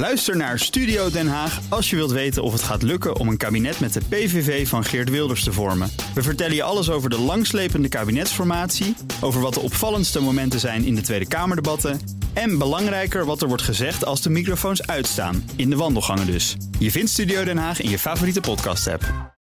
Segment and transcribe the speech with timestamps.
[0.00, 3.36] Luister naar Studio Den Haag als je wilt weten of het gaat lukken om een
[3.36, 5.90] kabinet met de PVV van Geert Wilders te vormen.
[6.14, 10.94] We vertellen je alles over de langslepende kabinetsformatie, over wat de opvallendste momenten zijn in
[10.94, 12.00] de Tweede Kamerdebatten
[12.32, 16.56] en belangrijker wat er wordt gezegd als de microfoons uitstaan, in de wandelgangen dus.
[16.78, 19.34] Je vindt Studio Den Haag in je favoriete podcast-app.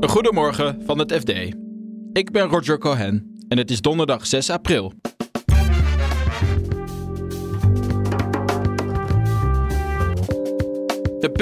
[0.00, 1.30] Goedemorgen van het FD.
[2.12, 4.92] Ik ben Roger Cohen en het is donderdag 6 april.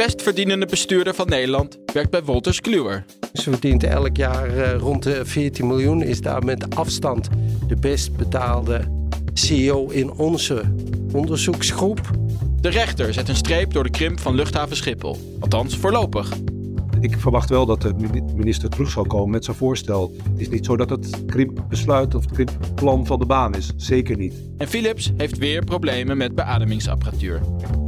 [0.05, 3.05] Best verdienende bestuurder van Nederland werkt bij Wolters Kluwer.
[3.33, 6.03] Ze verdient elk jaar uh, rond de 14 miljoen.
[6.03, 7.29] Is daar met afstand
[7.69, 8.81] de best betaalde
[9.35, 10.63] CEO in onze
[11.13, 12.01] onderzoeksgroep.
[12.61, 15.37] De rechter zet een streep door de krimp van luchthaven Schiphol.
[15.41, 16.33] Althans, voorlopig.
[17.01, 17.95] Ik verwacht wel dat de
[18.37, 20.13] minister terug zal komen met zijn voorstel.
[20.31, 23.73] Het is niet zo dat het krimpbesluit of het krimpplan van de baan is.
[23.77, 24.35] Zeker niet.
[24.57, 27.41] En Philips heeft weer problemen met beademingsapparatuur.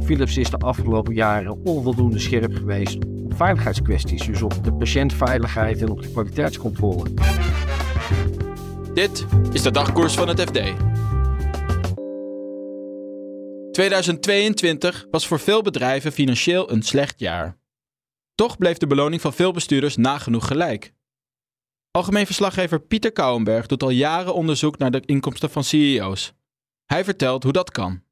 [0.03, 4.25] Philips is de afgelopen jaren onvoldoende scherp geweest op veiligheidskwesties.
[4.25, 7.03] Dus op de patiëntveiligheid en op de kwaliteitscontrole.
[8.93, 10.61] Dit is de dagkoers van het FD.
[13.71, 17.60] 2022 was voor veel bedrijven financieel een slecht jaar.
[18.41, 20.93] Toch bleef de beloning van veel bestuurders nagenoeg gelijk.
[21.91, 26.33] Algemeen verslaggever Pieter Kouwenberg doet al jaren onderzoek naar de inkomsten van CEO's.
[26.85, 28.03] Hij vertelt hoe dat kan.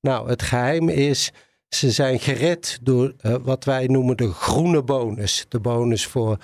[0.00, 1.32] Nou, het geheim is,
[1.68, 5.46] ze zijn gered door uh, wat wij noemen de groene bonus.
[5.48, 6.38] De bonus voor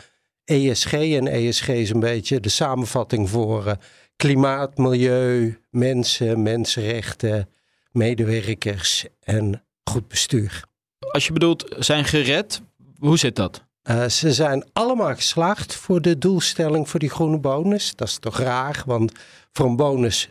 [0.44, 0.92] ESG.
[0.92, 3.72] En ESG is een beetje de samenvatting voor uh,
[4.16, 7.48] klimaat, milieu, mensen, mensenrechten,
[7.90, 10.64] medewerkers en goed bestuur.
[11.12, 12.62] Als je bedoelt zijn gered,
[13.06, 13.64] hoe zit dat?
[13.90, 17.96] Uh, ze zijn allemaal geslaagd voor de doelstelling voor die groene bonus.
[17.96, 19.12] Dat is toch raar, want
[19.52, 20.30] voor een bonus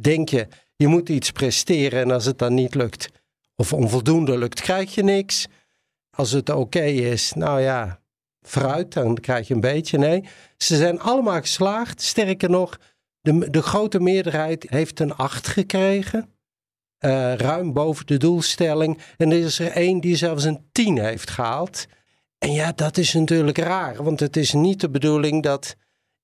[0.00, 3.08] denk je, je moet iets presteren en als het dan niet lukt
[3.56, 5.46] of onvoldoende lukt, krijg je niks.
[6.10, 8.00] Als het oké is, nou ja,
[8.40, 9.98] vooruit, dan krijg je een beetje.
[9.98, 10.24] Nee,
[10.56, 12.02] ze zijn allemaal geslaagd.
[12.02, 12.78] Sterker nog,
[13.20, 16.32] de, de grote meerderheid heeft een 8 gekregen.
[17.04, 18.98] Uh, ruim boven de doelstelling.
[19.16, 21.86] En er is er één die zelfs een 10 heeft gehaald.
[22.38, 25.76] En ja, dat is natuurlijk raar, want het is niet de bedoeling dat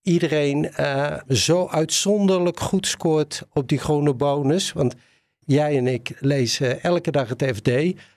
[0.02, 4.72] iedereen uh, zo uitzonderlijk goed scoort op die groene bonus.
[4.72, 4.94] Want
[5.38, 7.68] jij en ik lezen elke dag het FD.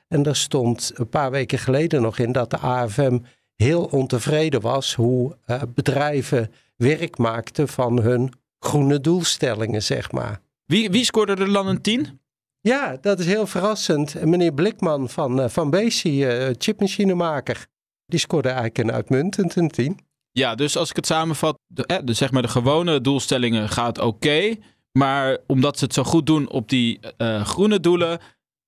[0.07, 3.19] En daar stond een paar weken geleden nog in dat de AFM
[3.55, 10.41] heel ontevreden was hoe uh, bedrijven werk maakten van hun groene doelstellingen, zeg maar.
[10.65, 12.19] Wie, wie scoorde er dan een 10?
[12.59, 14.25] Ja, dat is heel verrassend.
[14.25, 17.67] Meneer Blikman van, uh, van Besi, uh, chipmachinemaker,
[18.07, 19.99] die scoorde eigenlijk een uitmuntend een 10.
[20.31, 23.99] Ja, dus als ik het samenvat, de, eh, de zeg maar de gewone doelstellingen gaat
[23.99, 24.55] oké.
[24.91, 28.19] maar omdat ze het zo goed doen op die uh, groene doelen,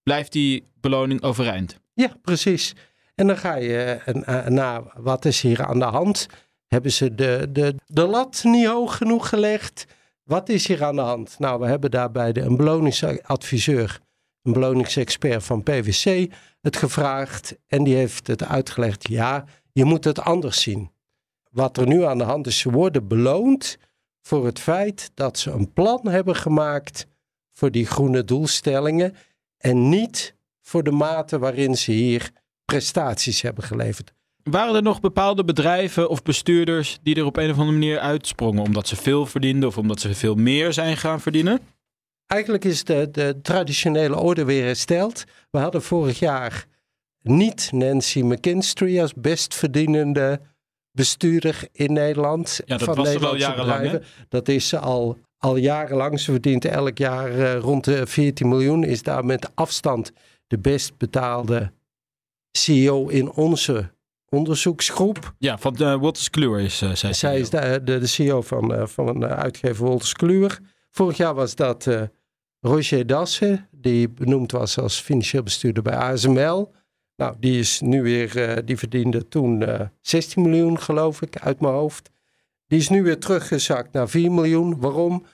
[0.03, 1.79] blijft die beloning overeind.
[1.93, 2.75] Ja, precies.
[3.15, 6.27] En dan ga je uh, naar wat is hier aan de hand?
[6.67, 9.85] Hebben ze de, de, de lat niet hoog genoeg gelegd?
[10.23, 11.39] Wat is hier aan de hand?
[11.39, 13.99] Nou, we hebben daarbij de, een beloningsadviseur,
[14.49, 17.57] een beloningsexpert van PwC, het gevraagd.
[17.67, 19.07] En die heeft het uitgelegd.
[19.07, 20.91] Ja, je moet het anders zien.
[21.51, 23.77] Wat er nu aan de hand is, ze worden beloond
[24.21, 27.07] voor het feit dat ze een plan hebben gemaakt
[27.53, 29.15] voor die groene doelstellingen.
[29.57, 32.31] En niet voor de mate waarin ze hier
[32.65, 34.13] prestaties hebben geleverd.
[34.43, 38.63] Waren er nog bepaalde bedrijven of bestuurders die er op een of andere manier uitsprongen
[38.63, 41.59] omdat ze veel verdienden of omdat ze veel meer zijn gaan verdienen?
[42.29, 45.23] Eigenlijk is de, de traditionele orde weer hersteld.
[45.51, 46.65] We hadden vorig jaar
[47.21, 50.39] niet Nancy McKinstry als best verdienende
[50.91, 52.61] bestuurder in Nederland.
[52.65, 54.03] Ja, dat van was Nederlandse wel jarenlang.
[54.27, 56.19] Dat is ze al, al jarenlang.
[56.19, 58.83] Ze verdient elk jaar uh, rond de 14 miljoen.
[58.83, 60.11] Is daar met afstand
[60.47, 61.71] de best betaalde
[62.51, 63.91] CEO in onze
[64.29, 65.33] onderzoeksgroep.
[65.37, 67.13] Ja, van uh, Wolters Kluwer is uh, zij.
[67.13, 70.59] Zij is de, de, de CEO van, van uitgever Wolters Kluwer.
[70.91, 71.87] Vorig jaar was dat
[72.59, 76.71] Roger Dassen, die benoemd was als financieel bestuurder bij ASML.
[77.15, 79.63] Nou, die is nu weer, die verdiende toen
[80.01, 82.09] 16 miljoen, geloof ik, uit mijn hoofd.
[82.67, 84.79] Die is nu weer teruggezakt naar 4 miljoen.
[84.79, 85.25] Waarom?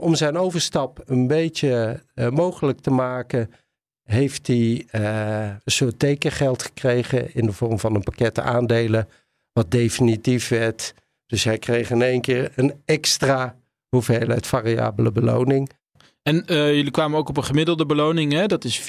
[0.00, 3.50] om zijn overstap een beetje mogelijk te maken
[4.02, 9.08] heeft hij een soort tekengeld gekregen in de vorm van een pakket aandelen,
[9.52, 10.94] wat definitief werd.
[11.26, 13.56] Dus hij kreeg in één keer een extra
[13.88, 15.70] hoeveelheid variabele beloning.
[16.28, 18.46] En uh, jullie kwamen ook op een gemiddelde beloning, hè?
[18.46, 18.86] dat is 4,7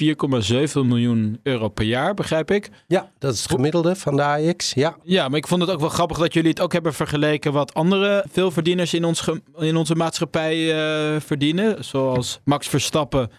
[0.72, 2.70] miljoen euro per jaar, begrijp ik.
[2.86, 4.72] Ja, dat is het gemiddelde van de AX.
[4.72, 4.96] Ja.
[5.02, 7.74] ja, maar ik vond het ook wel grappig dat jullie het ook hebben vergeleken wat
[7.74, 11.84] andere veelverdieners in, ons in onze maatschappij uh, verdienen.
[11.84, 13.30] Zoals Max Verstappen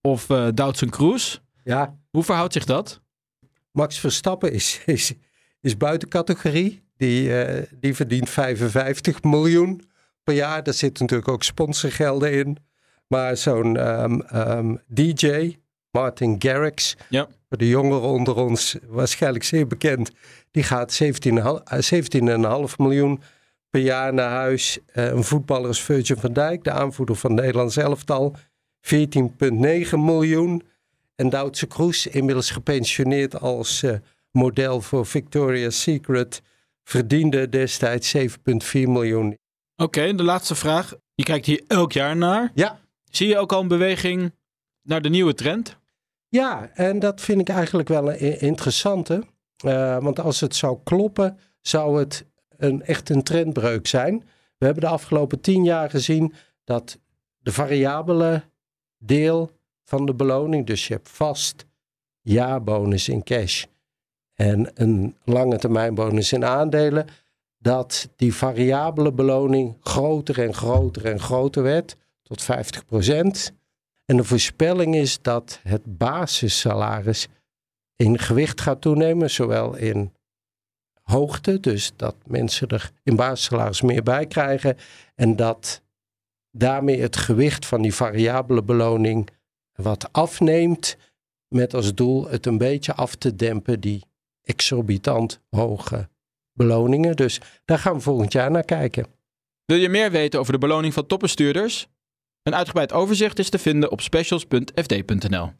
[0.00, 1.40] of uh, Doutzen Kroes.
[1.64, 1.98] Ja.
[2.10, 3.00] Hoe verhoudt zich dat?
[3.72, 5.12] Max Verstappen is, is,
[5.60, 6.82] is buiten categorie.
[6.96, 9.82] Die, uh, die verdient 55 miljoen
[10.24, 10.62] per jaar.
[10.62, 12.58] Daar zitten natuurlijk ook sponsorgelden in.
[13.06, 15.56] Maar zo'n um, um, DJ,
[15.90, 17.28] Martin Garrix, ja.
[17.48, 20.10] voor de jongeren onder ons waarschijnlijk zeer bekend.
[20.50, 22.24] Die gaat 17,5 17
[22.78, 23.20] miljoen
[23.70, 24.78] per jaar naar huis.
[24.94, 28.36] Uh, een voetballer is Virgin van Dijk, de aanvoerder van het Nederlands elftal.
[28.82, 28.90] 14,9
[29.90, 30.62] miljoen.
[31.16, 33.94] En Duitse Kroes, inmiddels gepensioneerd als uh,
[34.30, 36.42] model voor Victoria's Secret,
[36.84, 38.24] verdiende destijds 7,4
[38.72, 39.26] miljoen.
[39.26, 40.94] Oké, okay, de laatste vraag.
[41.14, 42.50] Je kijkt hier elk jaar naar.
[42.54, 42.78] Ja.
[43.16, 44.32] Zie je ook al een beweging
[44.82, 45.76] naar de nieuwe trend?
[46.28, 49.24] Ja, en dat vind ik eigenlijk wel een interessante.
[49.64, 52.26] Uh, want als het zou kloppen, zou het
[52.56, 54.18] een, echt een trendbreuk zijn.
[54.58, 56.34] We hebben de afgelopen tien jaar gezien
[56.64, 56.98] dat
[57.38, 58.42] de variabele
[58.98, 59.50] deel
[59.84, 61.66] van de beloning, dus je hebt vast
[62.20, 63.64] jaarbonus in cash
[64.34, 67.06] en een lange termijn bonus in aandelen,
[67.58, 73.54] dat die variabele beloning groter en groter en groter werd, tot 50%
[74.04, 77.28] En de voorspelling is dat het basissalaris
[77.96, 80.12] in gewicht gaat toenemen, zowel in
[81.02, 84.76] hoogte, dus dat mensen er in basissalaris meer bij krijgen
[85.14, 85.82] en dat
[86.50, 89.28] daarmee het gewicht van die variabele beloning
[89.74, 90.96] wat afneemt,
[91.48, 94.04] met als doel het een beetje af te dempen, die
[94.42, 96.08] exorbitant hoge
[96.52, 97.16] beloningen.
[97.16, 99.06] Dus daar gaan we volgend jaar naar kijken.
[99.64, 101.88] Wil je meer weten over de beloning van topbestuurders?
[102.44, 105.52] Een uitgebreid overzicht is te vinden op specials.fd.nl.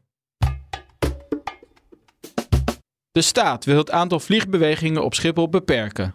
[3.10, 6.14] De staat wil het aantal vliegbewegingen op Schiphol beperken.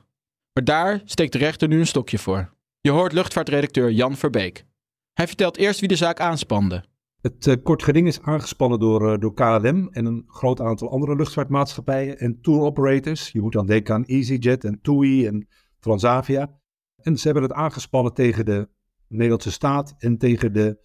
[0.53, 2.53] Maar daar steekt de rechter nu een stokje voor.
[2.81, 4.65] Je hoort luchtvaartredacteur Jan Verbeek.
[5.13, 6.83] Hij vertelt eerst wie de zaak aanspande.
[7.21, 11.15] Het uh, kort geding is aangespannen door, uh, door KLM en een groot aantal andere
[11.15, 13.31] luchtvaartmaatschappijen en tour operators.
[13.31, 15.47] Je moet dan denken aan EasyJet en TUI en
[15.79, 16.59] Transavia.
[17.01, 18.69] En ze hebben het aangespannen tegen de
[19.09, 20.77] Nederlandse staat en tegen de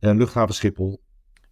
[0.00, 1.02] uh, luchthaven Schiphol.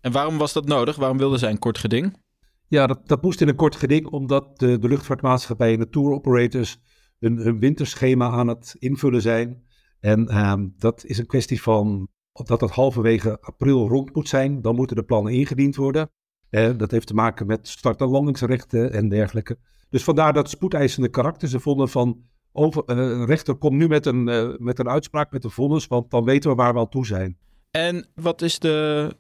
[0.01, 0.97] En waarom was dat nodig?
[0.97, 2.23] Waarom wilden zij een kort geding?
[2.69, 6.13] Ja, dat, dat moest in een kort geding omdat de, de luchtvaartmaatschappijen en de tour
[6.13, 6.81] operators
[7.19, 9.63] hun, hun winterschema aan het invullen zijn.
[10.01, 14.63] En ehm, dat is een kwestie van dat het halverwege april rond moet zijn.
[14.63, 16.11] Dan moeten de plannen ingediend worden.
[16.51, 19.59] Eh, dat heeft te maken met start- en landingsrechten en dergelijke.
[19.89, 21.49] Dus vandaar dat spoedeisende karakter.
[21.49, 25.33] Ze vonden van, over, uh, een rechter komt nu met een, uh, met een uitspraak,
[25.33, 27.39] met een vonnis, want dan weten we waar we al toe zijn.
[27.71, 29.11] En wat is de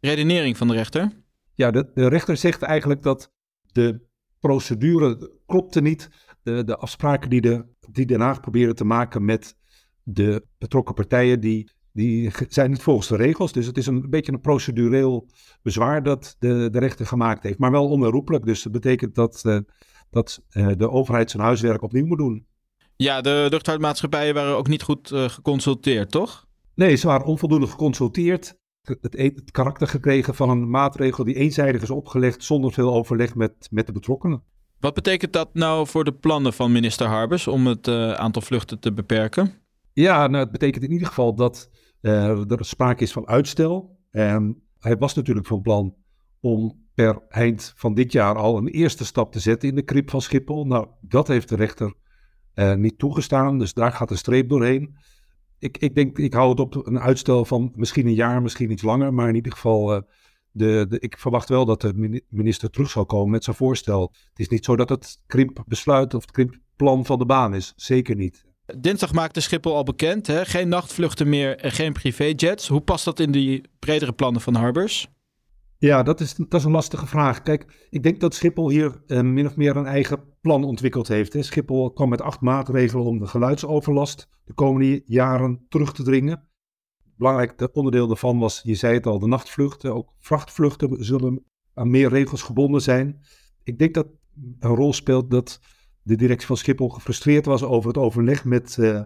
[0.00, 1.10] redenering van de rechter?
[1.54, 3.32] Ja, de, de rechter zegt eigenlijk dat
[3.72, 4.00] de
[4.40, 6.08] procedure klopte niet.
[6.42, 9.56] De, de afspraken die, de, die Den Haag proberen te maken met
[10.02, 13.52] de betrokken partijen, die die zijn niet volgens de regels.
[13.52, 15.28] Dus het is een beetje een procedureel
[15.62, 17.58] bezwaar dat de, de rechter gemaakt heeft.
[17.58, 18.44] Maar wel onherroepelijk.
[18.44, 19.58] Dus dat betekent dat, uh,
[20.10, 22.46] dat uh, de overheid zijn huiswerk opnieuw moet doen.
[23.02, 26.46] Ja, de luchtvaartmaatschappijen waren ook niet goed uh, geconsulteerd, toch?
[26.74, 28.54] Nee, ze waren onvoldoende geconsulteerd.
[28.82, 33.68] Het, het, karakter gekregen van een maatregel die eenzijdig is opgelegd zonder veel overleg met,
[33.70, 34.42] met de betrokkenen.
[34.80, 38.92] Wat betekent dat nou voor de plannen van minister Harbers om het aantal vluchten te
[38.92, 39.52] beperken?
[39.92, 43.98] Ja, nou, het betekent in ieder geval dat uh, er sprake is van uitstel.
[44.10, 45.94] En hij was natuurlijk van plan
[46.40, 50.10] om per eind van dit jaar al een eerste stap te zetten in de krip
[50.10, 50.66] van Schiphol.
[50.66, 51.94] Nou, dat heeft de rechter
[52.58, 54.96] uh, niet toegestaan, dus daar gaat een streep doorheen.
[55.58, 58.82] Ik, ik denk, ik hou het op een uitstel van misschien een jaar, misschien iets
[58.82, 60.00] langer, maar in ieder geval, uh,
[60.50, 64.12] de, de, ik verwacht wel dat de minister terug zal komen met zijn voorstel.
[64.28, 68.16] Het is niet zo dat het krimpbesluit of het krimpplan van de baan is, zeker
[68.16, 68.46] niet.
[68.78, 70.44] Dinsdag maakte Schiphol al bekend, hè?
[70.44, 72.68] geen nachtvluchten meer en geen privéjets.
[72.68, 75.08] Hoe past dat in die bredere plannen van Harbers?
[75.80, 77.42] Ja, dat is, dat is een lastige vraag.
[77.42, 81.32] Kijk, ik denk dat Schiphol hier eh, min of meer een eigen plan ontwikkeld heeft.
[81.32, 81.42] Hè.
[81.42, 86.48] Schiphol kwam met acht maatregelen om de geluidsoverlast de komende jaren terug te dringen.
[87.16, 89.94] Belangrijk onderdeel daarvan was, je zei het al, de nachtvluchten.
[89.94, 91.44] Ook vrachtvluchten zullen
[91.74, 93.20] aan meer regels gebonden zijn.
[93.62, 94.06] Ik denk dat
[94.58, 95.60] een rol speelt dat
[96.02, 99.02] de directie van Schiphol gefrustreerd was over het overleg met, uh,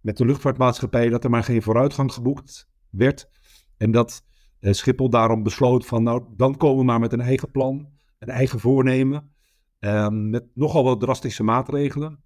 [0.00, 3.28] met de luchtvaartmaatschappij, dat er maar geen vooruitgang geboekt werd.
[3.76, 4.24] En dat
[4.72, 8.60] Schiphol daarom besloot van, nou, dan komen we maar met een eigen plan, een eigen
[8.60, 9.32] voornemen,
[9.80, 12.22] uh, met nogal wat drastische maatregelen.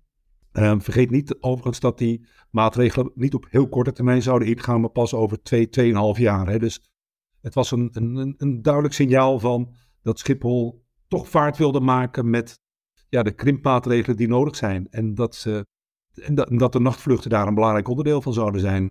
[0.52, 4.90] Ehm, vergeet niet overigens dat die maatregelen niet op heel korte termijn zouden ingaan, maar
[4.90, 6.49] pas over twee, tweeënhalf jaar.
[6.49, 6.59] Hè.
[6.59, 6.80] Dus
[7.40, 12.61] het was een, een, een duidelijk signaal van dat Schiphol toch vaart wilde maken met
[13.09, 14.87] ja, de krimpmaatregelen die nodig zijn.
[14.90, 15.66] En dat, ze,
[16.14, 18.90] en dat de nachtvluchten daar een belangrijk onderdeel van zouden zijn.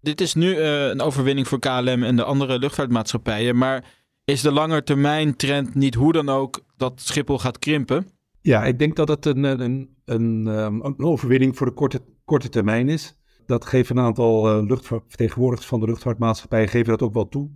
[0.00, 3.56] Dit is nu uh, een overwinning voor KLM en de andere luchtvaartmaatschappijen.
[3.58, 3.84] Maar
[4.24, 8.06] is de langetermijntrend niet hoe dan ook dat Schiphol gaat krimpen?
[8.40, 12.48] Ja, ik denk dat het een, een, een, ehm, een overwinning voor de korte, korte
[12.48, 13.16] termijn is.
[13.46, 14.76] Dat geven een aantal uh,
[15.06, 17.50] vertegenwoordigers van de luchtvaartmaatschappijen geven dat ook wel toe.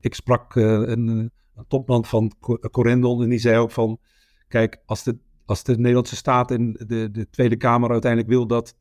[0.00, 1.32] Ik sprak uh, een, een,
[1.68, 2.32] topman van
[2.70, 3.98] Corendon en die zei ook van...
[4.48, 8.76] Kijk, als de, als de Nederlandse staat en de, de Tweede Kamer uiteindelijk wil dat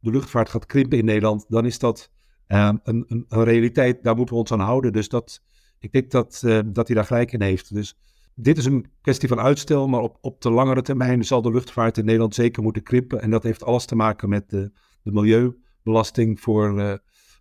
[0.00, 1.44] de luchtvaart gaat krimpen in Nederland...
[1.48, 2.10] dan is dat
[2.48, 4.92] uh, een, een, realiteit, daar moeten we ons aan houden.
[4.92, 5.42] Dus dat,
[5.78, 7.74] ik denk dat, uh, dat hij daar gelijk in heeft.
[7.74, 7.96] Dus
[8.34, 11.98] dit is een kwestie van uitstel, maar op, op de langere termijn zal de luchtvaart
[11.98, 13.20] in Nederland zeker moeten krimpen.
[13.20, 16.94] En dat heeft alles te maken met de, de milieubelasting voor, uh,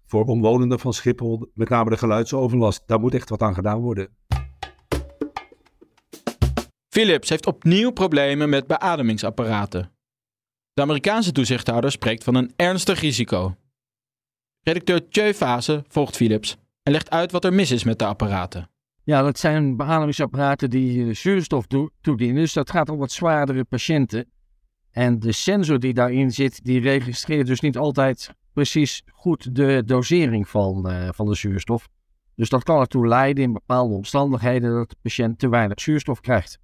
[0.05, 2.83] voor omwonenden van Schiphol, met name de geluidsoverlast.
[2.85, 4.15] Daar moet echt wat aan gedaan worden.
[6.89, 9.91] Philips heeft opnieuw problemen met beademingsapparaten.
[10.73, 13.55] De Amerikaanse toezichthouder spreekt van een ernstig risico.
[14.67, 18.69] Redacteur Tjeu Fase volgt Philips en legt uit wat er mis is met de apparaten.
[19.03, 21.65] Ja, dat zijn beademingsapparaten die zuurstof
[22.01, 22.35] toedienen.
[22.35, 24.25] Dus dat gaat om wat zwaardere patiënten.
[24.91, 30.47] En de sensor die daarin zit, die registreert dus niet altijd precies goed de dosering
[30.47, 31.87] van, uh, van de zuurstof.
[32.35, 36.59] Dus dat kan ertoe leiden in bepaalde omstandigheden dat de patiënt te weinig zuurstof krijgt.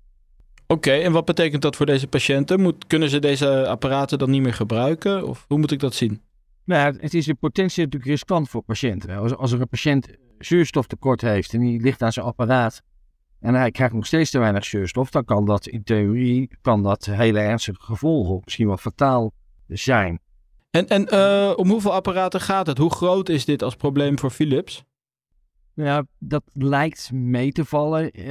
[0.68, 2.62] Oké, en wat betekent dat voor deze patiënten?
[2.62, 5.28] Moet, kunnen ze deze apparaten dan niet meer gebruiken?
[5.28, 6.22] Of hoe moet ik dat zien?
[6.66, 9.18] Nou, het is in potentie natuurlijk riskant voor patiënten.
[9.18, 10.08] Als, als er een patiënt
[10.40, 12.82] zuurstoftekort heeft en die ligt aan zijn apparaat
[13.40, 17.06] en hij krijgt nog steeds te weinig zuurstof, dan kan dat in theorie kan dat
[17.06, 19.32] hele ernstige gevolgen, misschien wel fataal
[19.68, 20.20] zijn.
[20.70, 22.78] En, en uh, om hoeveel apparaten gaat het?
[22.78, 24.84] Hoe groot is dit als probleem voor Philips?
[25.74, 28.20] Ja, dat lijkt mee te vallen.
[28.20, 28.26] Uh,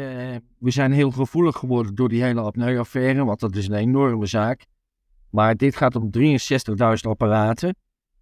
[0.59, 4.67] we zijn heel gevoelig geworden door die hele apneu-affaire, want dat is een enorme zaak.
[5.31, 6.29] Maar dit gaat om 63.000
[7.01, 7.77] apparaten.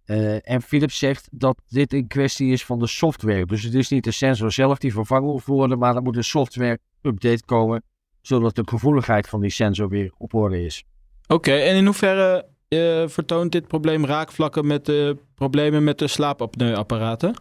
[0.05, 3.45] Uh, en Philips zegt dat dit een kwestie is van de software.
[3.45, 6.23] Dus het is niet de sensor zelf die vervangen moet worden, maar er moet een
[6.23, 7.83] software-update komen,
[8.21, 10.83] zodat de gevoeligheid van die sensor weer op orde is.
[11.27, 17.35] Oké, en in hoeverre uh, vertoont dit probleem raakvlakken met de problemen met de slaapapneuapparaten?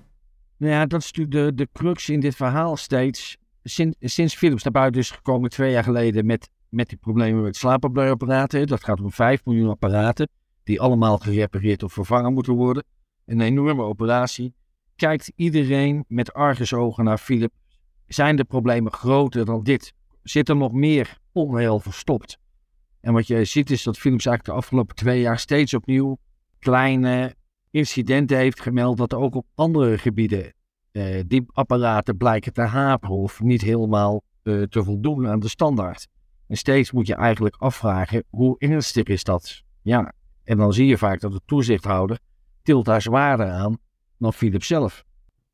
[0.56, 3.36] Nou ja, dat is natuurlijk de, de crux in dit verhaal steeds.
[3.62, 7.56] Sinds, sinds Philips naar buiten is gekomen twee jaar geleden met, met die problemen met
[7.56, 8.66] slaapapneuapparaten.
[8.66, 10.28] Dat gaat om 5 miljoen apparaten
[10.64, 12.84] die allemaal gerepareerd of vervangen moeten worden.
[13.26, 14.54] Een enorme operatie.
[14.96, 17.54] Kijkt iedereen met argusogen naar Philips?
[18.06, 19.92] Zijn de problemen groter dan dit?
[20.22, 22.38] Zit er nog meer onheil verstopt?
[23.00, 26.18] En wat je ziet is dat Philips eigenlijk de afgelopen twee jaar steeds opnieuw
[26.58, 27.34] kleine
[27.70, 30.54] incidenten heeft gemeld dat ook op andere gebieden
[30.92, 36.08] eh, die apparaten blijken te haperen of niet helemaal eh, te voldoen aan de standaard.
[36.46, 39.62] En steeds moet je eigenlijk afvragen, hoe ernstig is dat?
[39.82, 40.12] Ja,
[40.50, 42.18] en dan zie je vaak dat de toezichthouder
[42.62, 43.78] tilt daar zwaarder aan
[44.18, 45.04] dan Philips zelf.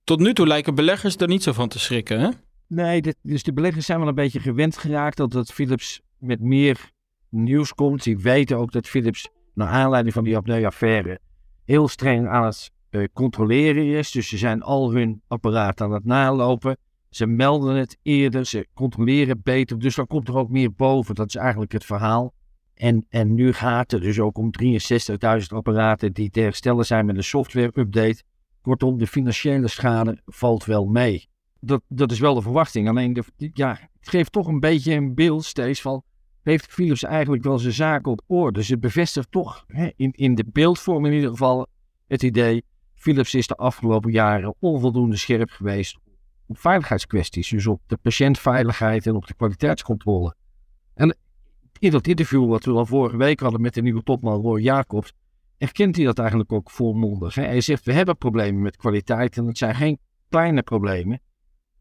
[0.05, 2.29] Tot nu toe lijken beleggers er niet zo van te schrikken, hè?
[2.67, 6.41] Nee, dit, dus de beleggers zijn wel een beetje gewend geraakt dat het Philips met
[6.41, 6.91] meer
[7.29, 8.03] nieuws komt.
[8.03, 11.19] Die weten ook dat Philips, naar aanleiding van die apneu-affaire,
[11.65, 14.11] heel streng aan het uh, controleren is.
[14.11, 16.77] Dus ze zijn al hun apparaten aan het nalopen.
[17.11, 19.79] Ze melden het eerder, ze controleren beter.
[19.79, 21.15] Dus dan komt er ook meer boven.
[21.15, 22.35] Dat is eigenlijk het verhaal.
[22.77, 27.17] En, en nu gaat het dus ook om 63.000 apparaten die te herstellen zijn met
[27.17, 28.23] een software-update.
[28.61, 31.29] Kortom, de financiële schade valt wel mee.
[31.61, 32.89] Dat, dat is wel de verwachting.
[32.89, 36.03] Alleen, de, ja, het geeft toch een beetje een beeld steeds van...
[36.43, 38.59] heeft Philips eigenlijk wel zijn zaken op orde?
[38.59, 41.67] Dus het bevestigt toch hè, in, in de beeldvorm in ieder geval
[42.07, 42.65] het idee...
[42.95, 45.99] Philips is de afgelopen jaren onvoldoende scherp geweest
[46.47, 47.49] op veiligheidskwesties.
[47.49, 50.35] Dus op de patiëntveiligheid en op de kwaliteitscontrole.
[50.95, 51.17] En
[51.79, 55.13] in dat interview wat we al vorige week hadden met de nieuwe topman Roy Jacobs,
[55.59, 57.35] erkent hij dat eigenlijk ook volmondig.
[57.35, 57.43] Hè?
[57.43, 61.21] Hij zegt, we hebben problemen met kwaliteit en het zijn geen kleine problemen.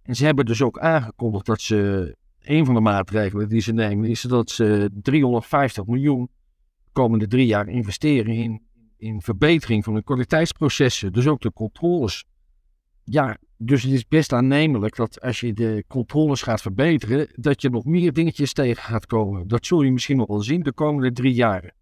[0.01, 4.09] En ze hebben dus ook aangekondigd dat ze, een van de maatregelen die ze nemen,
[4.09, 6.29] is dat ze 350 miljoen
[6.83, 8.61] de komende drie jaar investeren in,
[8.97, 11.13] in verbetering van de kwaliteitsprocessen.
[11.13, 12.25] Dus ook de controles.
[13.07, 17.69] Ja, dus het is best aannemelijk dat als je de controles gaat verbeteren, dat je
[17.69, 19.47] nog meer dingetjes tegen gaat komen.
[19.47, 21.73] Dat zul je misschien nog wel zien de komende drie jaren.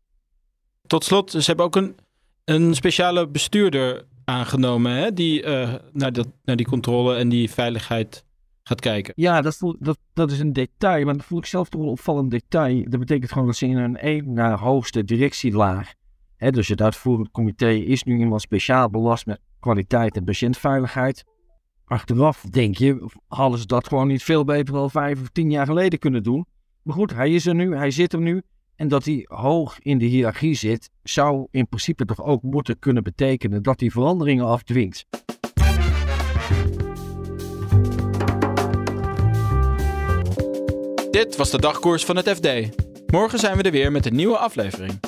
[0.88, 1.96] Tot slot, ze hebben ook een,
[2.44, 8.26] een speciale bestuurder aangenomen hè, die uh, naar, dat, naar die controle en die veiligheid
[8.64, 9.14] gaat kijken.
[9.16, 11.88] Ja, dat, voel, dat, dat is een detail, maar dat voel ik zelf toch een
[11.88, 12.84] opvallend detail.
[12.90, 15.94] Dat betekent gewoon dat ze in een één na hoogste directielaag,
[16.36, 21.24] hè, dus het uitvoerend comité is nu iemand speciaal belast met kwaliteit en patiëntveiligheid
[21.86, 25.66] achteraf denk je, hadden ze dat gewoon niet veel beter al vijf of tien jaar
[25.66, 26.46] geleden kunnen doen.
[26.82, 28.42] Maar goed, hij is er nu, hij zit er nu.
[28.76, 33.04] En dat hij hoog in de hiërarchie zit, zou in principe toch ook moeten kunnen
[33.04, 35.06] betekenen dat hij veranderingen afdwingt.
[41.12, 42.50] Dit was de dagkoers van het FD.
[43.12, 45.00] Morgen zijn we er weer met een nieuwe aflevering.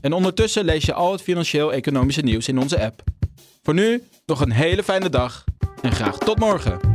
[0.00, 3.02] En ondertussen lees je al het financieel-economische nieuws in onze app.
[3.62, 5.44] Voor nu nog een hele fijne dag
[5.82, 6.90] en graag tot morgen.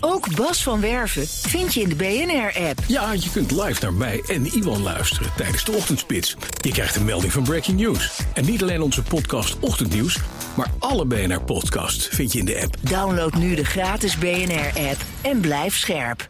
[0.00, 2.78] Ook Bas van Werven vind je in de BNR-app.
[2.86, 6.36] Ja, je kunt live naar mij en Iwan luisteren tijdens de ochtendspits.
[6.60, 8.20] Je krijgt een melding van Breaking News.
[8.34, 10.18] En niet alleen onze podcast Ochtendnieuws,
[10.56, 12.76] maar alle BNR-podcasts vind je in de app.
[12.80, 16.28] Download nu de gratis BNR-app en blijf scherp.